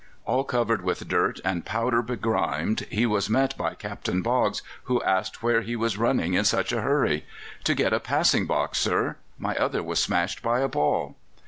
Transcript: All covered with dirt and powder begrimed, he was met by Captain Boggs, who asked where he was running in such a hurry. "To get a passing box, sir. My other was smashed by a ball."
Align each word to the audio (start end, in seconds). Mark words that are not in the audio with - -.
All 0.25 0.43
covered 0.43 0.81
with 0.81 1.07
dirt 1.07 1.39
and 1.45 1.63
powder 1.63 2.01
begrimed, 2.01 2.87
he 2.89 3.05
was 3.05 3.29
met 3.29 3.55
by 3.55 3.75
Captain 3.75 4.23
Boggs, 4.23 4.63
who 4.85 4.99
asked 5.03 5.43
where 5.43 5.61
he 5.61 5.75
was 5.75 5.95
running 5.95 6.33
in 6.33 6.43
such 6.43 6.73
a 6.73 6.81
hurry. 6.81 7.23
"To 7.65 7.75
get 7.75 7.93
a 7.93 7.99
passing 7.99 8.47
box, 8.47 8.79
sir. 8.79 9.17
My 9.37 9.55
other 9.57 9.83
was 9.83 10.01
smashed 10.01 10.41
by 10.41 10.61
a 10.61 10.67
ball." 10.67 11.17